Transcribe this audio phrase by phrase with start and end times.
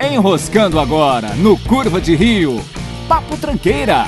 [0.00, 2.64] Enroscando agora no Curva de Rio.
[3.06, 4.06] Papo Tranqueira.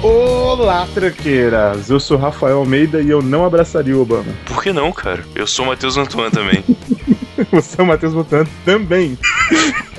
[0.00, 1.90] Olá, tranqueiras!
[1.90, 4.32] Eu sou Rafael Almeida e eu não abraçaria o Obama.
[4.46, 5.24] Por que não, cara?
[5.34, 6.64] Eu sou o Matheus Antoine também.
[7.50, 9.18] Você é o Matheus Botan também.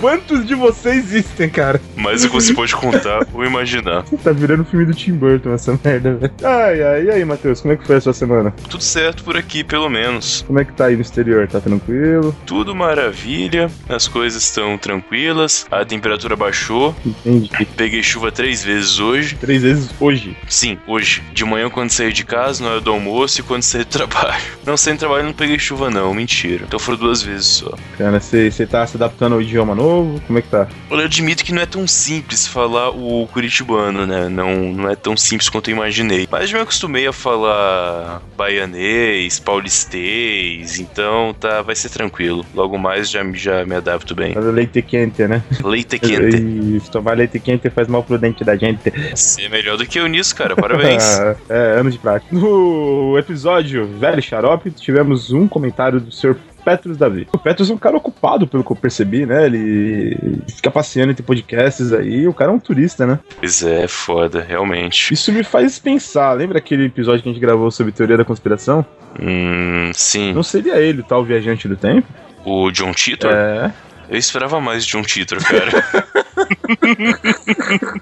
[0.02, 1.80] Quantos de vocês existem, cara?
[1.96, 4.04] Mais do que você pode contar ou imaginar.
[4.24, 6.32] Tá virando filme do Tim Burton essa merda, velho.
[6.44, 8.54] Ai, ai, e aí, Matheus, como é que foi a sua semana?
[8.70, 10.44] Tudo certo por aqui, pelo menos.
[10.46, 11.48] Como é que tá aí no exterior?
[11.48, 12.36] Tá tranquilo?
[12.46, 16.96] Tudo maravilha, as coisas estão tranquilas, a temperatura baixou.
[17.04, 17.50] Entendi.
[17.76, 19.36] Peguei chuva três vezes hoje.
[19.38, 20.38] Três vezes hoje?
[20.48, 21.24] Sim, hoje.
[21.34, 24.42] De manhã quando saí de casa, na hora do almoço e quando saí do trabalho.
[24.66, 26.66] Não, sem trabalho não peguei chuva não, mentira.
[26.68, 27.76] Então foram duas vezes só.
[27.98, 29.91] Cara, você tá se adaptando ao idioma novo?
[30.26, 30.68] Como é que tá?
[30.90, 34.30] Olha, eu admito que não é tão simples falar o curitibano, né?
[34.30, 36.28] Não, não é tão simples quanto eu imaginei.
[36.30, 42.46] Mas já me acostumei a falar baianês, paulistês, então tá, vai ser tranquilo.
[42.54, 44.34] Logo mais já, já me adapto bem.
[44.36, 45.44] Mas leite quente, né?
[45.64, 46.38] Leite quente.
[46.78, 48.92] Isso, tomar leite quente faz mal pro dente da gente.
[49.14, 50.56] Você é melhor do que eu nisso, cara.
[50.56, 51.04] Parabéns.
[51.50, 52.34] é, anos de prática.
[52.36, 56.36] No episódio Velho Xarope, tivemos um comentário do Sr.
[56.64, 57.28] Petrus Davi.
[57.34, 59.46] O Petrus é um cara ocupado, pelo que eu percebi, né?
[59.46, 62.28] Ele fica passeando entre podcasts aí.
[62.28, 63.20] O cara é um turista, né?
[63.40, 65.14] Pois é, foda, realmente.
[65.14, 66.34] Isso me faz pensar.
[66.34, 68.86] Lembra aquele episódio que a gente gravou sobre teoria da conspiração?
[69.20, 70.34] Hum, sim.
[70.34, 72.08] Não seria ele o tal viajante do tempo?
[72.46, 73.32] O John Titor?
[73.32, 73.74] É.
[74.10, 75.72] Eu esperava mais de John Titor, cara.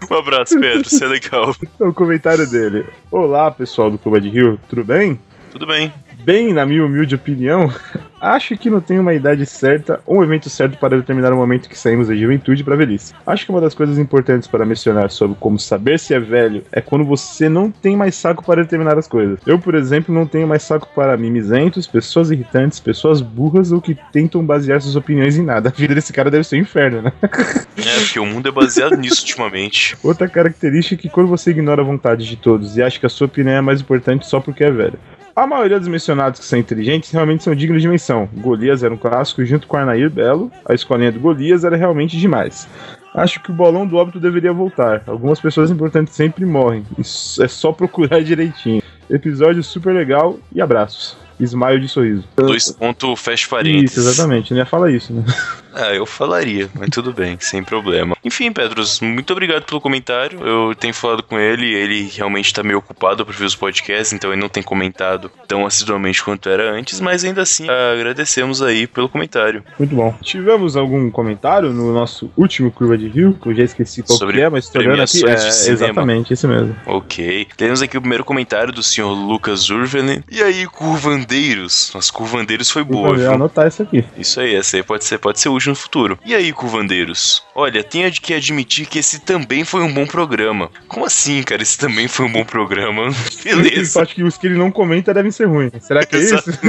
[0.09, 0.89] um abraço, Pedro.
[0.89, 1.55] Você é legal.
[1.79, 2.85] O comentário dele.
[3.11, 4.59] Olá, pessoal do Cuba de Rio.
[4.67, 5.19] Tudo bem?
[5.51, 5.93] Tudo bem.
[6.23, 7.73] Bem, na minha humilde opinião,
[8.19, 11.69] acho que não tem uma idade certa ou um evento certo para determinar o momento
[11.69, 13.13] que saímos da juventude para a velhice.
[13.25, 16.81] Acho que uma das coisas importantes para mencionar sobre como saber se é velho é
[16.81, 19.39] quando você não tem mais saco para determinar as coisas.
[19.45, 23.97] Eu, por exemplo, não tenho mais saco para mimizentos, pessoas irritantes, pessoas burras ou que
[24.11, 25.69] tentam basear suas opiniões em nada.
[25.69, 27.13] A vida desse cara deve ser um inferno, né?
[27.79, 29.97] É, porque o mundo é baseado nisso ultimamente.
[30.03, 33.09] Outra característica é que quando você ignora a vontade de todos e acha que a
[33.09, 34.99] sua opinião é mais importante só porque é velho.
[35.39, 38.27] A maioria dos mencionados que são inteligentes realmente são dignos de menção.
[38.33, 42.67] Golias era um clássico, junto com Arnair Belo, a escolinha do Golias era realmente demais.
[43.15, 45.01] Acho que o bolão do óbito deveria voltar.
[45.07, 46.85] Algumas pessoas importantes sempre morrem.
[46.97, 48.83] Isso é só procurar direitinho.
[49.09, 51.15] Episódio super legal e abraços.
[51.39, 52.25] Smile de sorriso.
[52.35, 53.91] Dois pontos, fecha parênteses.
[53.95, 54.51] Isso, exatamente.
[54.51, 55.23] Não ia falar isso, né?
[55.73, 58.15] Ah, eu falaria, mas tudo bem, sem problema.
[58.23, 60.39] Enfim, Pedros, muito obrigado pelo comentário.
[60.45, 64.31] Eu tenho falado com ele, ele realmente tá meio ocupado por ver os podcasts, então
[64.31, 69.09] ele não tem comentado tão assiduamente quanto era antes, mas ainda assim agradecemos aí pelo
[69.09, 69.63] comentário.
[69.77, 70.15] Muito bom.
[70.21, 74.37] Tivemos algum comentário no nosso último Curva de Rio, que eu já esqueci qual Sobre
[74.37, 75.25] que é, mas estou olhando aqui.
[75.25, 75.33] É,
[75.71, 76.75] exatamente, isso mesmo.
[76.85, 77.47] Ok.
[77.57, 80.23] Temos aqui o primeiro comentário do senhor Lucas Urvelen.
[80.29, 81.91] E aí, curvandeiros?
[81.93, 83.31] Nossa, curvandeiros foi boa, Vou viu?
[83.31, 84.03] anotar isso aqui.
[84.17, 86.19] Isso aí, essa aí pode ser, pode ser útil no futuro.
[86.25, 87.43] E aí, curvandeiros?
[87.55, 90.69] Olha, tenho de que admitir que esse também foi um bom programa.
[90.87, 91.61] Como assim, cara?
[91.61, 93.03] Esse também foi um bom programa?
[93.45, 94.01] Eu Beleza.
[94.01, 95.71] acho que os que ele não comenta devem ser ruins.
[95.81, 96.59] Será que é isso?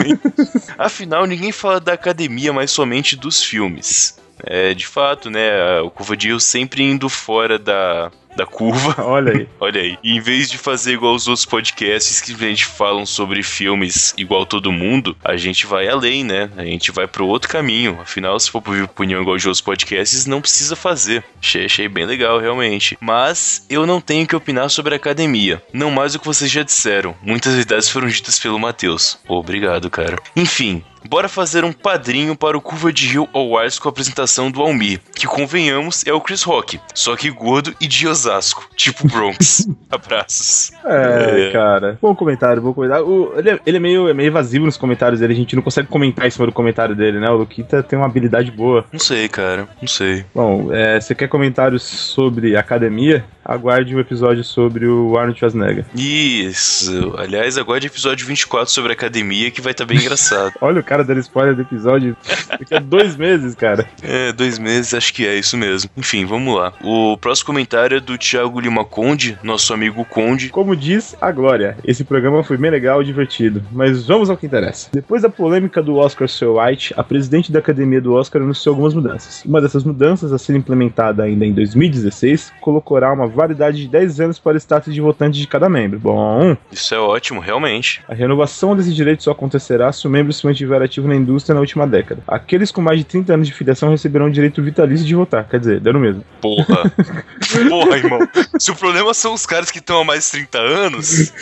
[0.79, 4.19] Afinal, ninguém fala da academia, mas somente dos filmes.
[4.45, 5.81] É, de fato, né?
[5.81, 8.95] O Curva de Rio sempre indo fora da, da curva.
[9.05, 9.49] Olha aí.
[9.59, 9.99] Olha aí.
[10.03, 14.15] E em vez de fazer igual os outros podcasts que a gente falam sobre filmes
[14.17, 16.51] igual todo mundo, a gente vai além, né?
[16.57, 17.99] A gente vai pro outro caminho.
[18.01, 21.25] Afinal, se for por opinião igual de outros podcasts, não precisa fazer.
[21.43, 22.97] Achei, achei bem legal, realmente.
[23.01, 25.63] Mas eu não tenho que opinar sobre a academia.
[25.73, 27.15] Não mais do que vocês já disseram.
[27.23, 29.19] Muitas verdades foram ditas pelo Matheus.
[29.29, 30.17] Obrigado, cara.
[30.37, 30.83] Enfim.
[31.09, 35.01] Bora fazer um padrinho para o Curva de Rio Awards com a apresentação do Almir,
[35.15, 39.67] que convenhamos é o Chris Rock, só que gordo e de Osasco, tipo Bronx.
[39.91, 40.73] Abraços.
[40.85, 41.53] É, É.
[41.53, 41.99] cara.
[42.01, 43.07] Bom comentário, bom comentário.
[43.07, 45.63] O- ele, é, ele é meio, é meio evasivo nos comentários dele, a gente não
[45.63, 47.29] consegue comentar em cima do comentário dele, né?
[47.31, 48.85] O Luquita tem uma habilidade boa.
[48.93, 50.25] Não sei, cara, não sei.
[50.35, 53.25] Bom, é, você quer comentários sobre academia?
[53.45, 55.85] Aguarde um episódio sobre o Arnold Schwarzenegger.
[55.95, 57.15] Isso.
[57.17, 60.53] Aliás, agora de episódio 24 sobre academia que vai estar bem engraçado.
[60.61, 62.17] Olha o cara dando spoiler do episódio
[62.49, 63.87] daqui a dois meses, cara.
[64.03, 65.91] É, dois meses, acho que é isso mesmo.
[65.97, 66.73] Enfim, vamos lá.
[66.83, 70.49] O próximo comentário é do Thiago Lima Conde, nosso amigo Conde.
[70.51, 74.47] Como diz a Glória, esse programa foi bem legal e divertido, mas vamos ao que
[74.47, 74.89] interessa.
[74.93, 78.95] Depois da polêmica do Oscar Sir White, a presidente da academia do Oscar anunciou algumas
[78.95, 79.45] mudanças.
[79.45, 84.39] Uma dessas mudanças, a ser implementada ainda em 2016, colocará uma validade de 10 anos
[84.39, 85.99] para o status de votante de cada membro.
[85.99, 88.03] Bom, Isso é ótimo, realmente.
[88.09, 91.61] a renovação desse direito só acontecerá se o membro se mantiver ativo na indústria na
[91.61, 92.23] última década.
[92.27, 95.61] Aqueles com mais de 30 anos de filiação receberão o direito vitalício de votar, quer
[95.61, 96.25] dizer, dando mesmo.
[96.41, 96.93] Porra.
[97.69, 98.21] Porra, irmão.
[98.59, 101.33] Se o problema são os caras que estão há mais de 30 anos,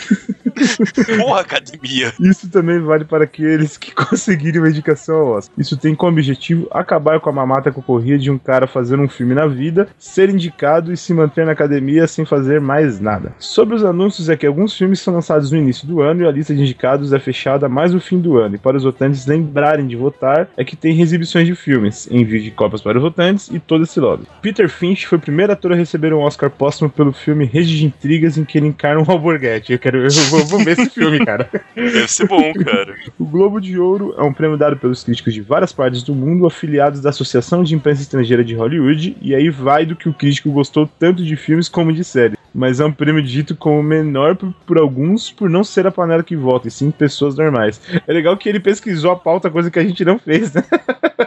[1.17, 2.13] Porra, academia!
[2.19, 5.53] Isso também vale para aqueles que conseguirem uma indicação ao Oscar.
[5.57, 9.09] Isso tem como objetivo acabar com a mamata que ocorria de um cara fazendo um
[9.09, 13.33] filme na vida, ser indicado e se manter na academia sem fazer mais nada.
[13.39, 16.31] Sobre os anúncios é que alguns filmes são lançados no início do ano e a
[16.31, 18.55] lista de indicados é fechada mais no fim do ano.
[18.55, 22.51] E para os votantes lembrarem de votar, é que tem exibições de filmes, envio de
[22.51, 24.25] copas para os votantes e todo esse lobby.
[24.41, 27.85] Peter Finch foi o primeiro ator a receber um Oscar póstumo pelo filme Rede de
[27.85, 29.73] Intrigas, em que ele encarna um alborguete.
[29.73, 31.49] Eu quero eu vou, vou ver esse filme, cara.
[31.75, 32.95] Deve ser bom, cara.
[33.17, 36.45] O Globo de Ouro é um prêmio dado pelos críticos de várias partes do mundo,
[36.45, 40.51] afiliados da Associação de Imprensa Estrangeira de Hollywood, e aí vai do que o crítico
[40.51, 42.37] gostou tanto de filmes como de séries.
[42.53, 46.23] Mas é um prêmio dito como menor por, por alguns, por não ser a panela
[46.23, 47.79] que vota, e sim pessoas normais.
[48.07, 50.63] É legal que ele pesquisou a pauta, coisa que a gente não fez, né?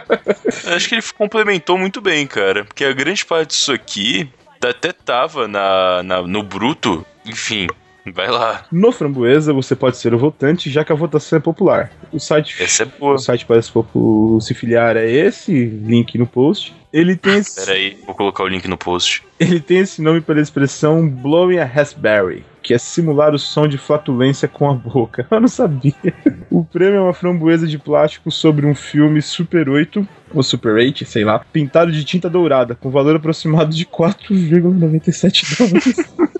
[0.75, 2.65] Acho que ele complementou muito bem, cara.
[2.65, 4.29] Porque a grande parte disso aqui
[4.61, 7.67] até tava na, na, no bruto, enfim.
[8.13, 8.65] Vai lá.
[8.71, 11.91] No Framboesa, você pode ser o votante, já que a votação é popular.
[12.11, 13.15] O site, Essa é boa.
[13.15, 16.75] o site para se filiar é esse, link no post.
[16.91, 19.23] Ele tem, esse, Pera aí, vou colocar o link no post.
[19.39, 23.77] ele tem esse nome pela expressão blowing a raspberry, que é simular o som de
[23.77, 25.25] flatulência com a boca.
[25.31, 25.93] Eu não sabia.
[26.51, 31.05] O prêmio é uma framboesa de plástico sobre um filme Super 8, ou Super 8,
[31.05, 35.95] sei lá, pintado de tinta dourada, com valor aproximado de 4,97 dólares.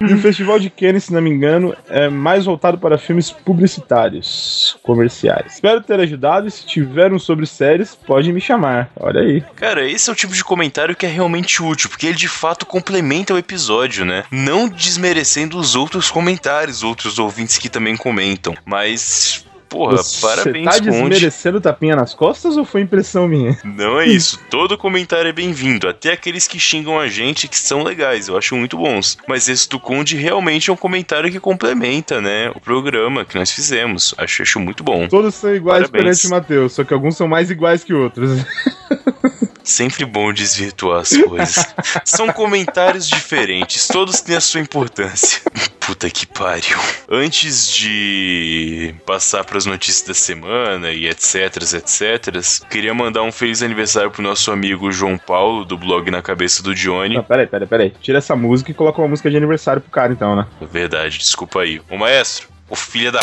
[0.00, 4.78] E o Festival de Cannes, se não me engano, é mais voltado para filmes publicitários,
[4.82, 5.54] comerciais.
[5.54, 8.90] Espero ter ajudado e se tiver um sobre séries, pode me chamar.
[8.96, 9.42] Olha aí.
[9.56, 12.66] Cara, esse é o tipo de comentário que é realmente útil, porque ele de fato
[12.66, 14.24] complementa o episódio, né?
[14.30, 18.54] Não desmerecendo os outros comentários, outros ouvintes que também comentam.
[18.64, 23.56] Mas, porra, Você parabéns, tá desmerecendo tapinha nas costas ou foi impressão minha?
[23.64, 24.38] Não é isso.
[24.50, 25.88] Todo comentário é bem-vindo.
[25.88, 28.28] Até aqueles que xingam a gente que são legais.
[28.28, 29.16] Eu acho muito bons.
[29.28, 32.50] Mas esse do Conde realmente é um comentário que complementa, né?
[32.54, 34.12] O programa que nós fizemos.
[34.18, 35.06] Acho, acho muito bom.
[35.06, 36.02] Todos são iguais Parabéns.
[36.02, 38.30] perante o Matheus, só que alguns são mais iguais que outros.
[39.62, 41.74] Sempre bom desvirtuar as coisas.
[42.04, 45.40] São comentários diferentes, todos têm a sua importância.
[45.78, 46.78] Puta que pariu.
[47.10, 53.62] Antes de passar para as notícias da semana e etc, etc, queria mandar um feliz
[53.62, 57.16] aniversário pro nosso amigo João Paulo, do blog Na Cabeça do Johnny.
[57.16, 57.90] Não, peraí, peraí, peraí.
[58.00, 60.46] Tira essa música e coloca uma música de aniversário pro cara, então, né?
[60.60, 61.80] Verdade, desculpa aí.
[61.90, 63.20] Ô maestro, o filho da.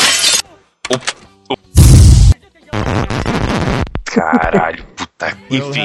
[0.90, 1.54] O...
[1.54, 1.58] o-
[4.04, 5.07] Caralho, puta.
[5.50, 5.82] Enfim.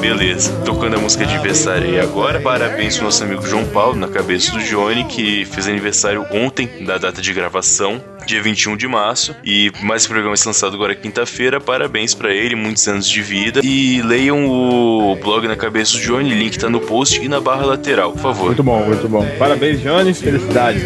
[0.00, 2.38] Beleza, tocando a música de aniversário aí agora.
[2.38, 6.96] Parabéns pro nosso amigo João Paulo, na cabeça do Johnny, que fez aniversário ontem, da
[6.96, 9.34] data de gravação, dia 21 de março.
[9.42, 11.60] E mais esse programa ser lançado agora quinta-feira.
[11.60, 13.60] Parabéns pra ele, muitos anos de vida.
[13.64, 17.66] E leiam o blog na cabeça do Johnny, link tá no post e na barra
[17.66, 18.46] lateral, por favor.
[18.46, 19.26] Muito bom, muito bom.
[19.40, 20.84] Parabéns, Jones, felicidades.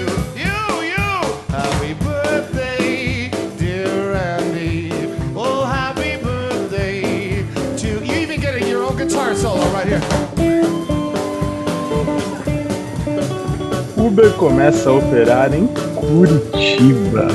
[14.13, 17.29] Uber começa a operar em Curitiba.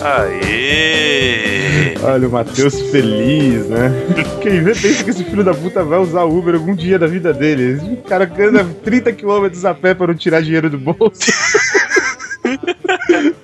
[0.00, 1.94] Aê!
[2.02, 3.92] Olha, o Matheus feliz, né?
[4.40, 7.30] Quem vê pensa que esse filho da puta vai usar Uber algum dia da vida
[7.30, 7.74] dele.
[7.92, 11.30] O cara anda 30 km a pé para não tirar dinheiro do bolso.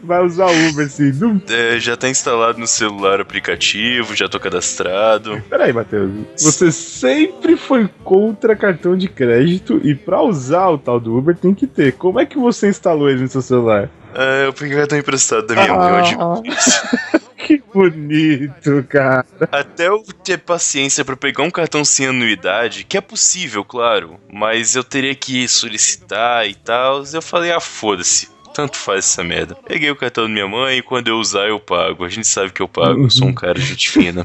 [0.03, 1.13] Vai usar Uber, sim.
[1.13, 1.41] Não...
[1.49, 5.43] É, já tá instalado no celular o aplicativo, já tô cadastrado.
[5.49, 6.11] Peraí, Matheus.
[6.39, 11.55] Você sempre foi contra cartão de crédito e pra usar o tal do Uber tem
[11.55, 11.93] que ter.
[11.93, 13.89] Como é que você instalou ele no seu celular?
[14.15, 17.21] É, eu peguei cartão emprestado da minha mãe, eu admito isso.
[17.51, 19.27] Que bonito, cara.
[19.51, 24.77] Até eu ter paciência pra pegar um cartão sem anuidade, que é possível, claro, mas
[24.77, 27.03] eu teria que solicitar e tal.
[27.13, 28.29] Eu falei, ah, foda-se.
[28.61, 29.57] Tanto faz essa merda.
[29.67, 32.05] Peguei o cartão da minha mãe e quando eu usar eu pago.
[32.05, 34.23] A gente sabe que eu pago, eu sou um cara de gente fina.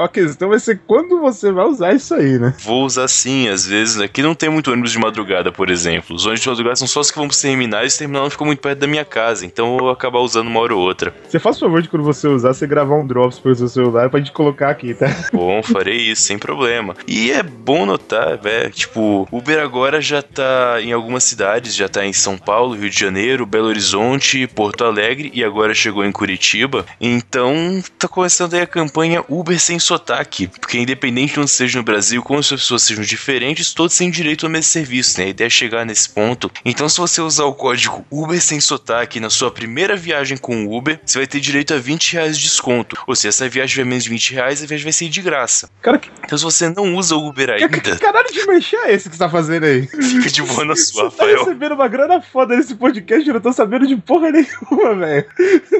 [0.00, 2.54] A questão vai ser quando você vai usar isso aí, né?
[2.60, 4.00] Vou usar sim, às vezes.
[4.00, 6.14] Aqui não tem muito ônibus de madrugada, por exemplo.
[6.14, 8.30] Os ônibus de madrugada são só os que vão pros terminais e o terminal não
[8.30, 11.12] fica muito perto da minha casa, então eu vou acabar usando uma hora ou outra.
[11.28, 14.08] Você faz o favor de quando você usar, você gravar um Drops pelo seu celular
[14.08, 15.06] pra gente colocar aqui, tá?
[15.32, 16.94] Bom, farei isso, sem problema.
[17.08, 22.06] E é bom notar, velho, tipo, Uber agora já tá em algumas cidades, já tá
[22.06, 26.84] em São Paulo, Rio de Janeiro, Belo Horizonte, Porto Alegre e agora chegou em Curitiba.
[27.00, 31.84] Então tá começando aí a campanha Uber sem sotaque, porque independente de onde seja no
[31.84, 35.26] Brasil, como as pessoas sejam diferentes, todos têm direito ao mesmo serviço, né?
[35.26, 36.50] A ideia é chegar nesse ponto.
[36.64, 40.76] Então se você usar o código Uber sem sotaque na sua primeira viagem com o
[40.76, 42.96] Uber, você vai ter direito a 20 reais de desconto.
[43.06, 45.70] Ou se essa viagem tiver menos de 20 reais, a viagem vai ser de graça.
[45.80, 48.92] Cara, que, Então se você não usa o Uber ainda, que caralho de mexer é
[48.92, 49.86] esse que você tá fazendo aí?
[49.88, 53.40] fica de boa na sua, Você tá recebendo uma grana foda nesse podcast, eu não
[53.40, 55.26] tô sabendo de porra nenhuma, velho.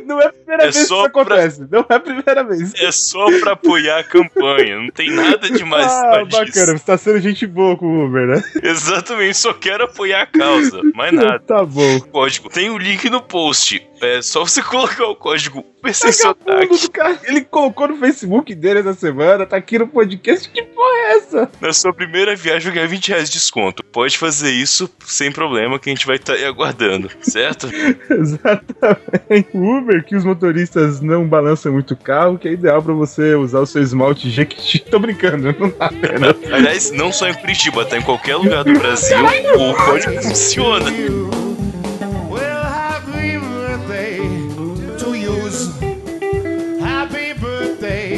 [0.05, 1.67] Não é a primeira É vez que isso acontece.
[1.71, 2.75] Não é a primeira vez.
[2.75, 6.39] É só pra apoiar a campanha, não tem nada demais ah, disso.
[6.39, 8.43] bacana, você tá sendo gente boa com o Uber, né?
[8.63, 11.39] Exatamente, só quero apoiar a causa, mais nada.
[11.41, 12.01] Tá bom.
[12.01, 13.87] Código, tem o link no post.
[14.05, 17.97] É só você colocar o código Uber sem Vagabundo sotaque do cara, ele colocou no
[17.97, 20.49] Facebook dele essa semana, tá aqui no podcast.
[20.49, 21.51] Que porra é essa?
[21.61, 23.85] na sua primeira viagem vai ganhar 20 reais de desconto.
[23.85, 27.69] Pode fazer isso sem problema que a gente vai estar aí aguardando, certo?
[28.11, 29.49] Exatamente.
[29.55, 33.61] Uber, que os motoristas não balançam muito o carro, que é ideal pra você usar
[33.61, 34.79] o seu esmalte Jequiti.
[34.79, 36.37] Tô brincando, não dá pena.
[36.53, 39.19] Aliás, não só em Curitiba, tá em qualquer lugar do Brasil,
[39.57, 40.91] o código funciona.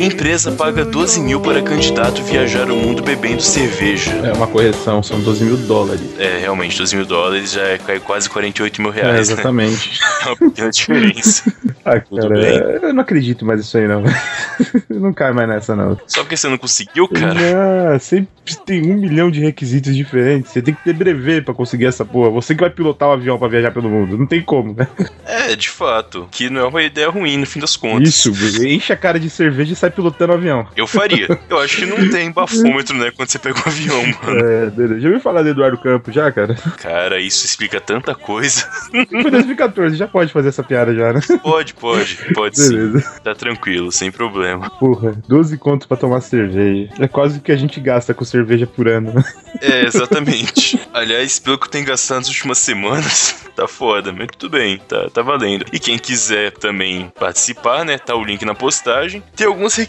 [0.06, 4.10] Empresa paga 12 mil para candidato viajar o mundo bebendo cerveja.
[4.24, 6.02] É uma correção, são 12 mil dólares.
[6.18, 9.34] É, realmente, 12 mil dólares já é quase 48 mil É, reais, né?
[9.34, 10.00] exatamente.
[10.26, 11.52] É uma pequena diferença.
[11.88, 14.02] Ah, cara, eu não acredito mais nisso aí, não.
[14.90, 15.96] não cai mais nessa, não.
[16.04, 17.32] Só porque você não conseguiu, cara.
[17.92, 18.28] Não, sempre
[18.66, 20.50] tem um milhão de requisitos diferentes.
[20.50, 22.30] Você tem que ter brevet pra conseguir essa porra.
[22.30, 24.18] Você que vai pilotar o avião pra viajar pelo mundo.
[24.18, 24.88] Não tem como, né?
[25.24, 26.26] É, de fato.
[26.32, 28.08] Que não é uma ideia ruim, no fim das contas.
[28.08, 28.32] Isso,
[28.66, 30.68] enche a cara de cerveja e sai pilotando o avião.
[30.76, 31.26] Eu faria.
[31.48, 34.38] Eu acho que não tem bafômetro, né, quando você pega um avião, mano.
[34.46, 35.00] É, beleza.
[35.00, 36.54] Já ouviu falar do Eduardo Campos já, cara?
[36.80, 38.68] Cara, isso explica tanta coisa.
[38.90, 41.20] Foi 2014, já pode fazer essa piada já, né?
[41.42, 42.68] Pode, pode, pode sim.
[42.68, 43.20] Beleza.
[43.24, 44.70] Tá tranquilo, sem problema.
[44.70, 46.90] Porra, 12 contos pra tomar cerveja.
[46.98, 49.12] É quase o que a gente gasta com cerveja por ano.
[49.14, 49.24] né?
[49.60, 50.78] É, exatamente.
[50.92, 55.08] Aliás, pelo que eu tenho gastado nas últimas semanas, tá foda, mas tudo bem, tá,
[55.10, 55.64] tá valendo.
[55.72, 59.22] E quem quiser também participar, né, tá o link na postagem.
[59.34, 59.85] Tem alguns requisitos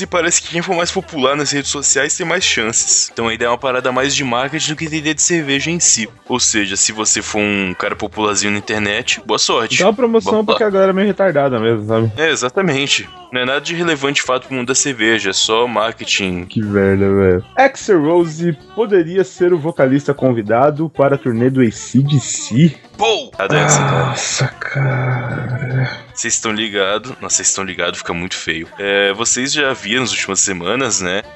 [0.00, 3.10] e parece que quem for mais popular nas redes sociais tem mais chances.
[3.12, 5.80] Então a ideia é uma parada mais de marketing do que ideia de cerveja em
[5.80, 6.08] si.
[6.28, 9.78] Ou seja, se você for um cara popularzinho na internet, boa sorte.
[9.78, 12.12] Dá uma promoção porque a galera é meio retardada mesmo, sabe?
[12.16, 13.08] É, exatamente.
[13.32, 16.46] Não é nada de relevante fato pro mundo da cerveja, é só marketing.
[16.46, 17.44] Que merda, velho.
[17.56, 22.74] Axel Rose poderia ser o vocalista convidado para a turnê do ACDC?
[22.96, 23.30] Pô!
[23.38, 24.06] A dessa, cara.
[24.06, 26.07] Nossa, cara.
[26.18, 27.12] Vocês estão ligados.
[27.20, 28.66] Nossa, vocês estão ligados, fica muito feio.
[28.76, 31.22] É, vocês já viram nas últimas semanas, né?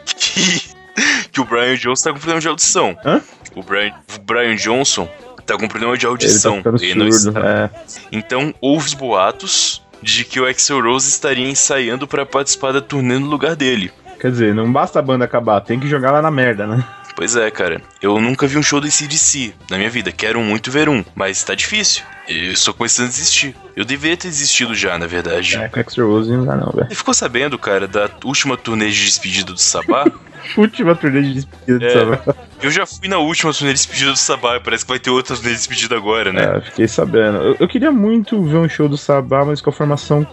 [0.94, 2.96] Que, que o Brian Johnson tá com problema de audição.
[3.04, 3.22] Hã?
[3.54, 5.08] O Brian, o Brian Johnson
[5.46, 6.56] tá com problema de Ele tá audição.
[6.56, 7.38] ficando não surdo.
[7.38, 7.48] está.
[7.48, 7.70] É.
[8.10, 13.18] Então, houve os boatos de que o Axel Rose estaria ensaiando para participar da turnê
[13.20, 13.92] no lugar dele.
[14.20, 16.84] Quer dizer, não basta a banda acabar, tem que jogar lá na merda, né?
[17.14, 17.80] Pois é, cara.
[18.02, 20.10] Eu nunca vi um show do CDC na minha vida.
[20.10, 22.02] Quero muito ver um, mas tá difícil.
[22.28, 23.54] Eu estou começando a desistir.
[23.74, 25.56] Eu deveria ter desistido já, na verdade.
[25.56, 26.88] É, com Axel Rose não dá não, velho.
[26.88, 30.04] Você ficou sabendo, cara, da última turnê de despedida do Sabá?
[30.56, 31.88] Última turnê de despedida É.
[31.88, 32.34] do Sabá.
[32.60, 35.34] Eu já fui na última turnê de despedida do Sabá, parece que vai ter outra
[35.36, 36.56] turnê de despedida agora, né?
[36.56, 37.38] É, fiquei sabendo.
[37.38, 40.26] Eu, eu queria muito ver um show do Sabá, mas com a formação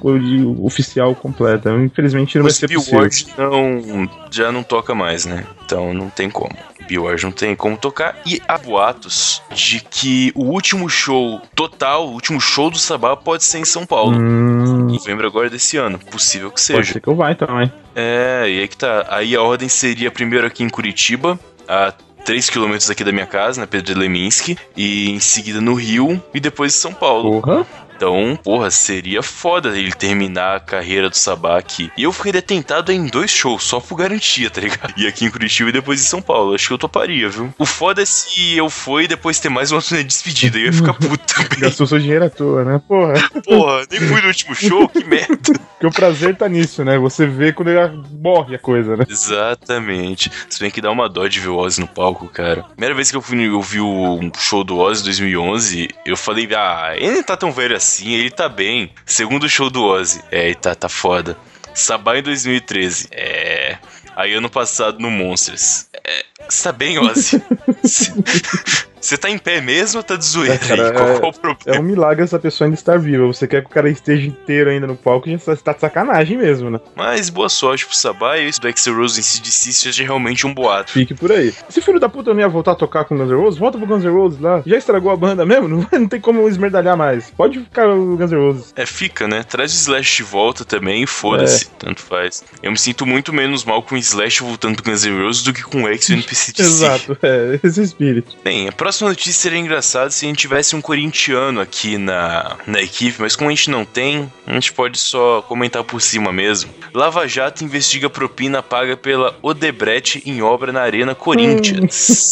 [0.63, 1.71] oficial completa.
[1.71, 2.99] Infelizmente não vai Os ser possível.
[3.01, 5.45] Billboard não, já não toca mais, né?
[5.69, 6.49] Então não tem como.
[6.87, 8.17] Billboard não tem como tocar.
[8.25, 13.43] E há boatos de que o último show total, o último show do Sabá pode
[13.43, 14.17] ser em São Paulo.
[14.17, 15.99] Hum, Novembro agora desse ano.
[15.99, 16.93] Possível que pode seja.
[16.93, 17.71] ser que eu vá então, hein?
[17.95, 19.05] É, e aí que tá.
[19.09, 21.93] Aí a ordem seria primeiro aqui em Curitiba, a
[22.25, 26.39] 3 km aqui da minha casa, na Pedro Leminski, e em seguida no Rio e
[26.39, 27.41] depois em São Paulo.
[27.41, 27.67] Porra.
[27.99, 31.91] Então, porra, seria foda ele terminar a carreira do Sabá aqui.
[31.97, 34.93] E eu ficaria tentado em dois shows, só por garantia, tá ligado?
[34.95, 36.55] E aqui em Curitiba e depois em São Paulo.
[36.55, 37.53] Acho que eu toparia, viu?
[37.59, 40.57] O foda é se eu for e depois ter mais uma turnê de despedida.
[40.57, 41.59] Eu ia ficar puto também.
[41.59, 42.81] Gastou seu dinheiro à toa, né?
[42.87, 43.15] Porra.
[43.43, 45.59] Porra, nem fui no último show, que merda.
[45.79, 46.97] Porque o prazer tá nisso, né?
[46.97, 49.05] Você vê quando ele morre a coisa, né?
[49.09, 50.29] Exatamente.
[50.49, 52.63] Se bem que dá uma dó de ver o Ozzy no palco, cara.
[52.63, 56.49] Primeira vez que eu fui eu vi o show do Ozzy em 2011, eu falei,
[56.53, 58.91] ah, ele não tá tão velho assim, ele tá bem.
[59.05, 61.37] Segundo show do Ozzy, é, tá, tá foda.
[61.73, 63.77] Sabá em 2013, é.
[64.15, 65.87] Aí ano passado no Monsters.
[66.03, 67.41] É, Você tá bem, Ozzy?
[69.01, 70.91] Você tá em pé mesmo ou tá de zoeira É, cara?
[70.91, 71.77] Qual, é- qual o problema?
[71.77, 73.25] É um milagre essa pessoa ainda estar viva.
[73.27, 76.69] Você quer que o cara esteja inteiro ainda no palco, já está de sacanagem mesmo,
[76.69, 76.79] né?
[76.95, 80.53] Mas boa sorte pro Sabá e isso do Axel Rose em CDC seja realmente um
[80.53, 80.91] boato.
[80.91, 81.53] Fique por aí.
[81.69, 83.59] Esse filho da puta não ia voltar a tocar com Guns N' Roses?
[83.59, 84.61] Volta pro Guns N' Roses lá.
[84.65, 85.67] Já estragou a banda mesmo?
[85.69, 87.29] Não, não tem como esmerdalhar mais.
[87.31, 88.73] Pode ficar o Guns N' Roses.
[88.75, 89.43] É, fica, né?
[89.43, 91.67] Traz o Slash de volta também e foda-se, É.
[91.79, 92.43] tanto faz.
[92.63, 95.53] Eu me sinto muito menos mal com o Slash voltando pro Guns N' Roses do
[95.53, 96.61] que com o Axel no PCDC.
[96.61, 98.35] Exato, é, esse espírito.
[98.43, 102.81] Bem, a próxima notícia seria engraçada se a gente tivesse um corintiano aqui na, na
[102.81, 106.71] equipe, mas como a gente não tem, a gente pode só comentar por cima mesmo.
[106.93, 112.31] Lava Jato investiga propina paga pela Odebrecht em obra na Arena Corinthians.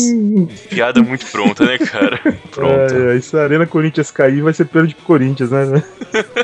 [0.68, 2.20] Piada muito pronta, né, cara?
[2.50, 2.94] Pronta.
[2.94, 5.82] É, é, se a Arena Corinthians cair, vai ser pênalti pro Corinthians, né?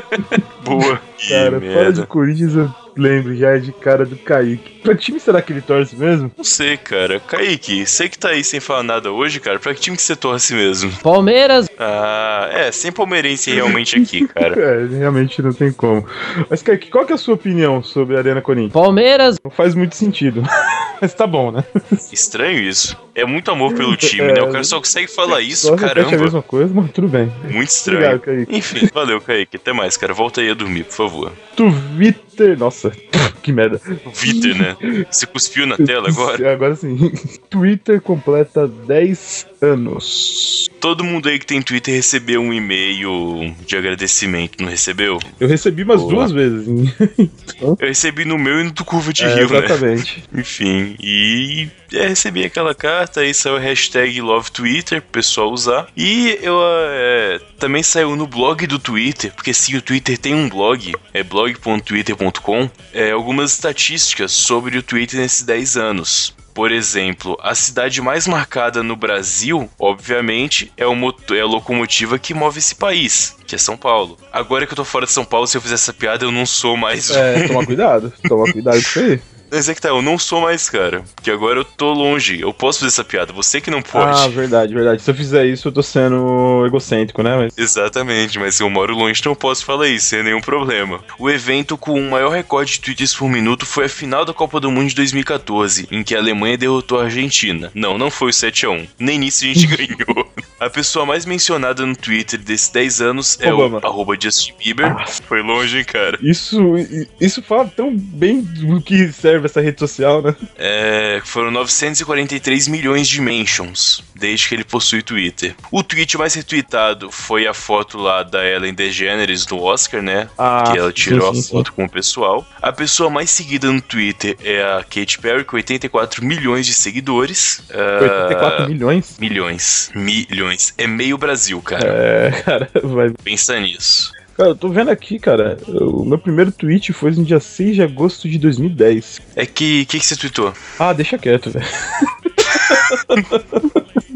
[0.79, 1.01] Boa.
[1.21, 2.01] Que Cara, fala merda.
[2.01, 4.79] de Corinthians, eu lembro já de cara do Kaique.
[4.81, 6.31] Pra que time será que ele torce mesmo?
[6.35, 7.19] Não sei, cara.
[7.19, 9.59] Kaique, sei que tá aí sem falar nada hoje, cara.
[9.59, 10.91] Pra que time que você torce mesmo?
[11.03, 14.59] Palmeiras, Ah, é, sem palmeirense realmente aqui, cara.
[14.59, 16.03] É, realmente não tem como.
[16.49, 18.73] Mas, Kaique, qual que é a sua opinião sobre a Arena Corinthians?
[18.73, 20.41] Palmeiras, Não faz muito sentido.
[20.99, 21.63] Mas tá bom, né?
[22.11, 22.95] Estranho isso.
[23.15, 24.33] É muito amor pelo time, É.
[24.33, 24.41] né?
[24.41, 26.23] O cara só consegue falar isso, Só repete a caramba.
[26.23, 27.31] mesma coisa, mas tudo bem.
[27.49, 27.97] Muito estranho.
[27.99, 28.55] Obrigado, Kaique.
[28.57, 29.57] Enfim, valeu, Kaique.
[29.57, 30.13] Até mais, cara.
[30.13, 31.31] Volta aí a dormir, por favor.
[31.55, 32.57] Twitter.
[32.57, 32.91] Nossa,
[33.41, 33.79] que merda.
[34.13, 35.05] Vitor, né?
[35.09, 36.53] Você cuspiu na tela agora?
[36.53, 37.11] Agora sim.
[37.49, 40.69] Twitter completa 10 anos.
[40.79, 45.19] Todo mundo aí que tem Twitter recebeu um e-mail de agradecimento, não recebeu?
[45.39, 46.13] Eu recebi umas Boa.
[46.13, 46.67] duas vezes.
[47.61, 49.59] Eu recebi no meu e no do Curva de É, Rio, né?
[49.59, 50.23] exatamente.
[50.33, 55.87] Enfim, e é, recebi aquela carta, aí saiu a hashtag Love Twitter pro pessoal usar.
[55.95, 60.49] E eu é, também saiu no blog do Twitter, porque sim, o Twitter tem um
[60.49, 66.33] blog, é blog.twitter.com, é, algumas estatísticas sobre o Twitter nesses 10 anos.
[66.53, 70.93] Por exemplo, a cidade mais marcada no Brasil, obviamente, é, o
[71.31, 74.17] é a locomotiva que move esse país, que é São Paulo.
[74.31, 76.45] Agora que eu tô fora de São Paulo, se eu fizer essa piada, eu não
[76.45, 78.13] sou mais É, toma cuidado.
[78.27, 79.21] Toma cuidado com isso aí.
[79.51, 81.03] mas é que tá, eu não sou mais, cara.
[81.15, 82.39] Porque agora eu tô longe.
[82.39, 83.33] Eu posso fazer essa piada.
[83.33, 84.21] Você que não pode.
[84.21, 85.01] Ah, verdade, verdade.
[85.01, 87.35] Se eu fizer isso, eu tô sendo egocêntrico, né?
[87.35, 91.01] Mas Exatamente, mas eu moro longe, então eu posso falar isso sem nenhum problema.
[91.19, 94.59] O evento com o maior recorde de tweets por minuto foi a final da Copa
[94.59, 97.71] do Mundo de 2014, em que a Alemanha derrotou a Argentina.
[97.73, 98.87] Não, não foi o 7x1.
[98.97, 100.30] Nem nisso a gente ganhou.
[100.61, 103.79] A pessoa mais mencionada no Twitter desses 10 anos é Obama.
[103.83, 104.93] o arroba Justin Bieber.
[105.27, 106.19] Foi longe, hein, cara.
[106.21, 106.75] isso,
[107.19, 110.35] isso fala tão bem do que serve essa rede social, né?
[110.55, 115.55] É, foram 943 milhões de mentions desde que ele possui Twitter.
[115.71, 120.29] O tweet mais retweetado foi a foto lá da Ellen DeGeneres no Oscar, né?
[120.37, 122.45] Ah, que ela tirou sim, a sim, foto com o pessoal.
[122.61, 127.63] A pessoa mais seguida no Twitter é a Katy Perry, com 84 milhões de seguidores.
[127.73, 129.17] Ah, 84 milhões?
[129.19, 129.91] milhões.
[129.95, 130.50] Milhões.
[130.77, 131.87] É meio Brasil, cara.
[131.87, 133.11] É, cara, vai.
[133.23, 134.11] Pensa nisso.
[134.35, 135.57] Cara, eu tô vendo aqui, cara.
[135.67, 139.19] O meu primeiro tweet foi no dia 6 de agosto de 2010.
[139.35, 139.81] É que.
[139.81, 140.53] O que, que você tweetou?
[140.79, 141.65] Ah, deixa quieto, velho.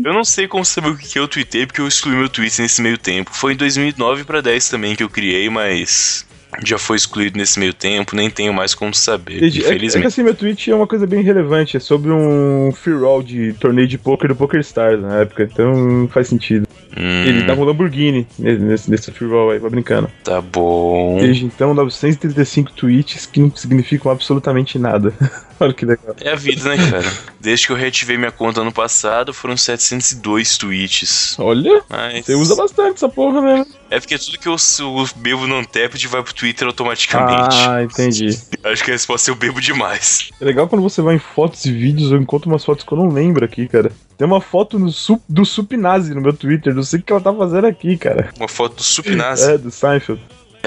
[0.04, 2.62] Eu não sei como saber o que que eu tweetei, porque eu excluí meu tweet
[2.62, 3.32] nesse meio tempo.
[3.34, 6.25] Foi em 2009 pra 10 também que eu criei, mas
[6.64, 9.60] já foi excluído nesse meio tempo, nem tenho mais como saber, Entendi.
[9.60, 10.08] É, que- é que infelizmente.
[10.08, 11.78] assim, meu tweet é uma coisa bem relevante.
[11.78, 15.44] É sobre um free roll de torneio de poker do Poker Stars na época.
[15.52, 16.68] Então faz sentido.
[16.98, 20.10] Hum, Ele dava um Lamborghini nesse, nesse free roll aí, vai brincando.
[20.24, 21.18] tá bom.
[21.20, 25.14] Desde então, 935 tweets que não significam absolutamente nada.
[25.60, 26.16] Olha que legal.
[26.22, 27.12] É a vida, né, cara?
[27.40, 31.36] Desde que eu reativei minha conta ano passado, foram 702 tweets.
[31.40, 33.68] Olha, Mas você usa bastante essa porra mesmo.
[33.90, 37.56] é porque tudo que eu, eu bebo no Untapped vai pro Twitter automaticamente.
[37.68, 38.38] Ah, entendi.
[38.64, 40.30] Acho que a resposta é eu bebo demais.
[40.42, 42.98] É legal quando você vai em fotos e vídeos, eu encontro umas fotos que eu
[42.98, 43.92] não lembro aqui, cara.
[44.18, 47.22] Tem uma foto no Sup- do Supinazi no meu Twitter, não sei o que ela
[47.22, 48.30] tá fazendo aqui, cara.
[48.38, 49.42] Uma foto do Supinaz.
[49.44, 50.22] É, do Seinfeld.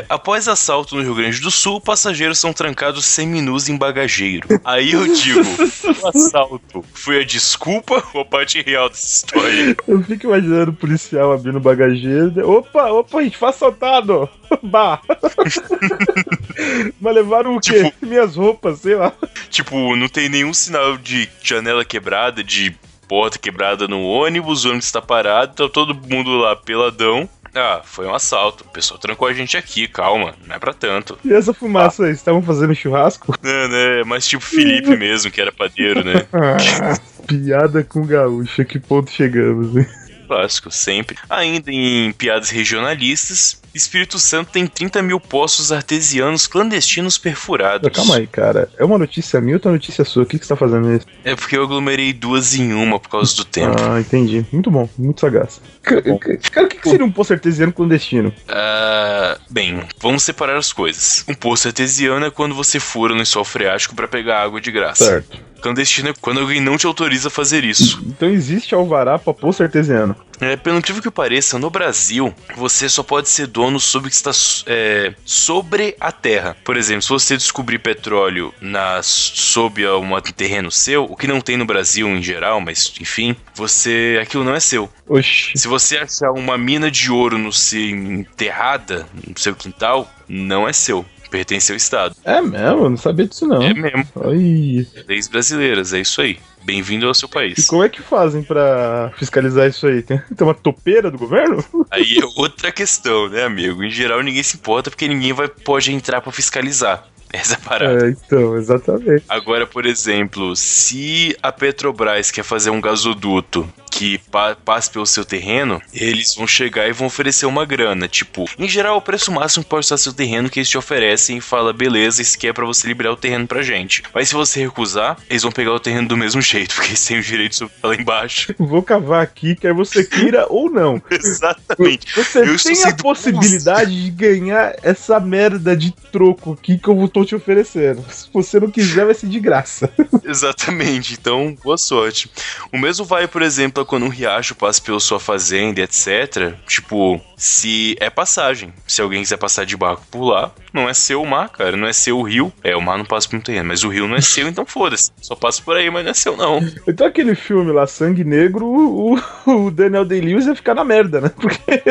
[0.09, 4.49] Após assalto no Rio Grande do Sul, passageiros são trancados seminus em bagageiro.
[4.65, 5.41] Aí eu digo,
[6.03, 9.77] o assalto foi a desculpa ou a parte real dessa história?
[9.87, 12.33] Eu fico imaginando o policial abrindo o bagageiro.
[12.35, 12.43] né?
[12.45, 14.29] Opa, opa, a gente foi assaltado!
[14.63, 15.01] Bah!
[17.01, 17.93] Mas levaram o quê?
[18.01, 19.13] Minhas roupas, sei lá.
[19.51, 22.75] Tipo, não tem nenhum sinal de janela quebrada, de
[23.07, 27.29] porta quebrada no ônibus, o ônibus tá parado, tá todo mundo lá peladão.
[27.55, 28.65] Ah, foi um assalto.
[28.65, 31.19] O pessoal trancou a gente aqui, calma, não é pra tanto.
[31.25, 33.35] E essa fumaça aí, estavam fazendo churrasco?
[33.43, 34.05] Não, né?
[34.05, 36.27] Mas tipo Felipe mesmo, que era padeiro, né?
[36.81, 39.87] Ah, piada com gaúcha, que ponto chegamos, hein?
[40.29, 41.17] Clássico, sempre.
[41.29, 47.91] Ainda em piadas regionalistas, Espírito Santo tem 30 mil poços artesianos clandestinos perfurados.
[47.93, 48.69] Calma aí, cara.
[48.77, 50.25] É uma notícia minha ou outra notícia sua?
[50.25, 51.07] O que, que você tá fazendo isso?
[51.25, 53.77] É porque eu aglomerei duas em uma por causa do tempo.
[53.81, 54.45] Ah, entendi.
[54.53, 55.61] Muito bom, muito sagaz.
[55.83, 56.19] Cara, bom.
[56.19, 58.33] cara, o que, que seria um poço artesiano clandestino?
[58.49, 61.25] Ah, bem, vamos separar as coisas.
[61.29, 65.05] Um poço artesiano é quando você fura no lençol freático pra pegar água de graça.
[65.05, 65.48] Certo.
[65.61, 68.03] Clandestino é quando alguém não te autoriza a fazer isso.
[68.07, 70.17] Então existe alvará pra poço artesiano.
[70.41, 74.17] É, pelo incrível que pareça, no Brasil, você só pode ser dono sobre o que
[74.17, 74.31] está
[74.67, 76.57] é, sobre a terra.
[76.65, 81.57] Por exemplo, se você descobrir petróleo na, sob um terreno seu, o que não tem
[81.57, 84.89] no Brasil em geral, mas enfim, você aquilo não é seu.
[85.09, 85.53] Oxi.
[85.57, 90.73] Se você achar uma mina de ouro no seu enterrada no seu quintal, não é
[90.73, 91.05] seu.
[91.31, 92.15] Pertence ao Estado.
[92.25, 92.57] É mesmo?
[92.85, 93.63] Eu não sabia disso não.
[93.63, 94.07] É mesmo.
[94.25, 94.87] Ai.
[95.07, 96.39] Leis brasileiras, é isso aí.
[96.65, 97.67] Bem-vindo ao seu E país.
[97.67, 100.03] como é que fazem pra fiscalizar isso aí?
[100.03, 101.65] Tem, tem uma topeira do governo?
[101.91, 103.83] Aí é outra questão, né, amigo?
[103.83, 107.07] Em geral, ninguém se importa porque ninguém vai, pode entrar pra fiscalizar.
[107.33, 108.07] Essa é a parada.
[108.07, 109.23] É, então, exatamente.
[109.29, 115.25] Agora, por exemplo, se a Petrobras quer fazer um gasoduto que pa passe pelo seu
[115.25, 118.07] terreno, eles vão chegar e vão oferecer uma grana.
[118.07, 121.41] Tipo, em geral, o preço máximo pode estar seu terreno que eles te oferecem e
[121.41, 124.05] fala, beleza, isso aqui é pra você liberar o terreno pra gente.
[124.15, 127.19] Mas se você recusar, eles vão pegar o terreno do mesmo jeito, porque eles têm
[127.19, 128.55] o direito sobre lá embaixo.
[128.61, 131.03] Vou cavar aqui, quer você queira ou não.
[131.11, 132.15] Exatamente.
[132.15, 137.25] Você Eu tem a possibilidade de ganhar essa merda de troco aqui que eu tô
[137.25, 138.05] te oferecendo.
[138.11, 139.91] Se você não quiser, vai ser de graça.
[140.25, 142.31] Exatamente, então boa sorte.
[142.73, 146.55] O mesmo vai, por exemplo, quando um riacho passa pela sua fazenda, etc.
[146.67, 148.73] Tipo, se é passagem.
[148.87, 151.77] Se alguém quiser passar de barco por lá, não é seu o mar, cara.
[151.77, 152.53] Não é seu o rio.
[152.63, 154.65] É, o mar não passa por um terreno, mas o rio não é seu, então
[154.67, 155.11] foda-se.
[155.21, 156.61] Só passa por aí, mas não é seu, não.
[156.87, 161.31] Então aquele filme lá, Sangue Negro, o, o Daniel Day-Lewis ia ficar na merda, né?
[161.37, 161.83] Porque